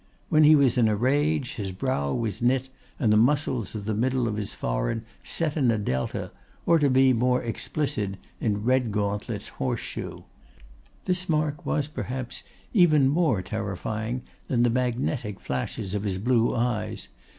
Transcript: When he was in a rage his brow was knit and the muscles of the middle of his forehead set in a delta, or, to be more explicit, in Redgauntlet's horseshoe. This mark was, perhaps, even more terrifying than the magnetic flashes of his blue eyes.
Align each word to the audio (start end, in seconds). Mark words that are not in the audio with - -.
When 0.29 0.43
he 0.45 0.55
was 0.55 0.79
in 0.79 0.87
a 0.87 0.95
rage 0.95 1.57
his 1.57 1.71
brow 1.71 2.11
was 2.11 2.41
knit 2.41 2.69
and 2.99 3.13
the 3.13 3.17
muscles 3.17 3.75
of 3.75 3.85
the 3.85 3.93
middle 3.93 4.27
of 4.27 4.35
his 4.35 4.51
forehead 4.55 5.03
set 5.23 5.55
in 5.55 5.69
a 5.69 5.77
delta, 5.77 6.31
or, 6.65 6.79
to 6.79 6.89
be 6.89 7.13
more 7.13 7.43
explicit, 7.43 8.15
in 8.39 8.63
Redgauntlet's 8.63 9.49
horseshoe. 9.61 10.23
This 11.05 11.29
mark 11.29 11.67
was, 11.67 11.85
perhaps, 11.87 12.41
even 12.73 13.09
more 13.09 13.43
terrifying 13.43 14.23
than 14.47 14.63
the 14.63 14.71
magnetic 14.71 15.39
flashes 15.39 15.93
of 15.93 16.01
his 16.01 16.17
blue 16.17 16.55
eyes. 16.55 17.09